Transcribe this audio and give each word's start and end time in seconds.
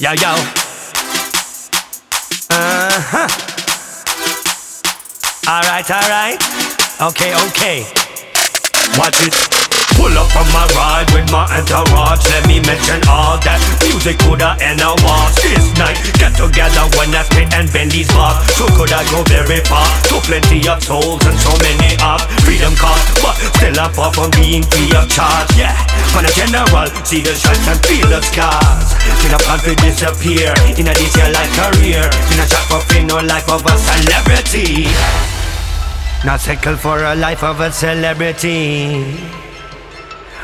Yo, 0.00 0.12
yo. 0.12 0.30
Uh 2.48 2.88
huh. 3.12 3.28
Alright, 5.46 5.90
alright. 5.90 6.40
Okay, 7.02 7.34
okay. 7.48 7.84
Watch 8.96 9.20
it. 9.20 9.59
Pull 10.00 10.16
up 10.16 10.32
on 10.32 10.48
my 10.48 10.64
ride 10.72 11.08
with 11.12 11.28
my 11.28 11.44
entourage. 11.52 12.24
Let 12.32 12.48
me 12.48 12.56
mention 12.64 13.04
all 13.04 13.36
that 13.44 13.60
music 13.84 14.16
coulda 14.24 14.56
and 14.64 14.80
a 14.80 14.96
was 15.04 15.36
This 15.44 15.68
night, 15.76 16.00
get 16.16 16.32
together 16.40 16.88
when 16.96 17.12
I 17.12 17.20
spit 17.28 17.52
and 17.52 17.68
bend 17.68 17.92
these 17.92 18.08
bars. 18.08 18.40
So 18.56 18.64
could 18.80 18.96
I 18.96 19.04
go 19.12 19.20
very 19.28 19.60
far. 19.68 19.84
To 20.08 20.16
plenty 20.24 20.64
of 20.64 20.80
souls 20.80 21.20
and 21.28 21.36
so 21.36 21.52
many 21.60 22.00
of 22.00 22.24
freedom 22.40 22.72
cars. 22.80 23.04
But 23.20 23.36
still 23.60 23.76
I'm 23.76 23.92
far 23.92 24.08
from 24.16 24.32
being 24.32 24.64
free 24.72 24.88
of 24.96 25.04
charge. 25.12 25.52
Yeah, 25.52 25.76
on 26.16 26.24
a 26.24 26.32
general, 26.32 26.88
see 27.04 27.20
the 27.20 27.36
shots 27.36 27.68
and 27.68 27.76
feel 27.84 28.08
the 28.08 28.24
scars. 28.24 28.96
Feel 29.20 29.36
a 29.36 29.38
to 29.68 29.72
disappear. 29.84 30.56
In 30.80 30.88
a 30.88 30.96
your 30.96 31.28
life 31.28 31.52
career. 31.60 32.08
In 32.32 32.40
a 32.40 32.48
shot 32.48 32.64
for 32.72 32.80
fame, 32.88 33.04
no 33.04 33.20
life 33.20 33.52
of 33.52 33.60
a 33.68 33.76
celebrity. 33.76 34.88
Not 36.24 36.40
settle 36.40 36.80
for 36.80 37.04
a 37.04 37.12
life 37.12 37.44
of 37.44 37.60
a 37.60 37.68
celebrity. 37.68 39.49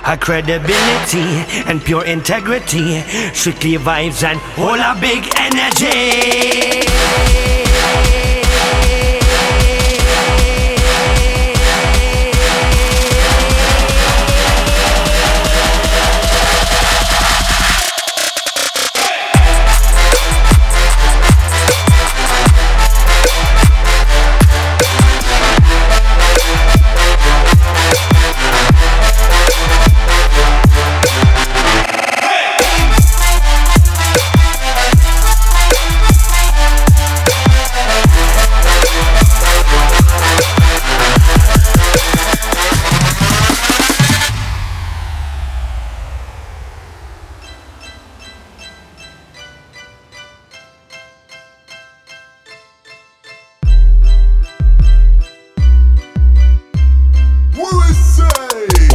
A 0.08 0.16
credibility 0.16 1.42
and 1.66 1.82
pure 1.82 2.04
integrity. 2.04 3.00
Strictly 3.34 3.72
vibes 3.72 4.22
and 4.22 4.40
all 4.56 4.78
a 4.78 4.96
big 5.00 5.24
energy. 5.36 6.75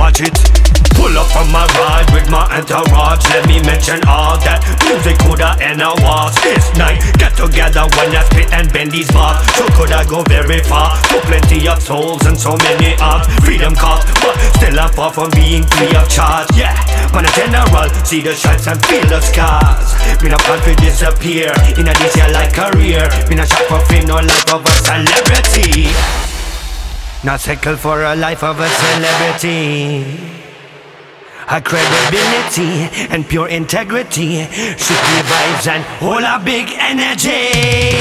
Watch 0.02 0.26
it. 0.26 0.34
Pull 0.98 1.14
up 1.14 1.30
on 1.38 1.46
my 1.54 1.62
ride 1.78 2.10
with 2.10 2.26
my 2.34 2.42
entourage. 2.50 3.22
Let 3.30 3.46
me 3.46 3.62
mention 3.62 4.02
all 4.10 4.34
that 4.42 4.66
music 4.82 5.14
coulda 5.22 5.54
and 5.62 5.78
I 5.78 5.94
was 6.02 6.34
this 6.42 6.66
night. 6.74 7.06
Get 7.22 7.38
together 7.38 7.86
when 7.94 8.10
I 8.10 8.26
spit 8.34 8.50
and 8.50 8.66
bend 8.74 8.90
these 8.98 9.06
bars. 9.14 9.38
So 9.54 9.70
could 9.78 9.94
I 9.94 10.02
go 10.10 10.26
very 10.26 10.58
far? 10.66 10.98
So 11.14 11.22
plenty 11.30 11.70
of 11.70 11.86
souls 11.86 12.26
and 12.26 12.34
so 12.34 12.58
many 12.66 12.98
of 12.98 13.30
freedom 13.46 13.78
cause, 13.78 14.02
but 14.26 14.34
still 14.58 14.74
I'm 14.74 14.90
far 14.90 15.14
from 15.14 15.30
being 15.38 15.70
free 15.78 15.94
of 15.94 16.10
charge. 16.10 16.50
Yeah, 16.58 16.74
on 17.14 17.22
a 17.22 17.32
general, 17.38 17.86
see 18.02 18.26
the 18.26 18.34
shots 18.34 18.66
and 18.66 18.82
feel 18.90 19.06
the 19.06 19.22
scars. 19.22 19.94
Me 20.26 20.34
not 20.34 20.42
plan 20.50 20.66
to 20.66 20.74
disappear 20.82 21.54
in 21.78 21.86
a 21.86 21.94
this 22.02 22.18
like 22.34 22.58
career. 22.58 23.06
Me 23.30 23.38
not 23.38 23.46
shot 23.54 23.70
for 23.70 23.86
fame, 23.86 24.10
no 24.10 24.18
life 24.18 24.50
of 24.50 24.66
a 24.66 24.74
celebrity. 24.82 25.94
Not 27.24 27.40
settle 27.40 27.78
for 27.78 28.02
a 28.02 28.16
life 28.16 28.44
of 28.44 28.60
a 28.60 28.68
celebrity. 28.68 30.18
A 31.48 31.62
credibility 31.62 32.90
and 33.14 33.28
pure 33.28 33.48
integrity. 33.48 34.44
Strictly 34.46 35.22
vibes 35.30 35.68
and 35.68 35.86
all 36.02 36.18
a 36.18 36.42
big 36.44 36.68
energy. 36.80 37.92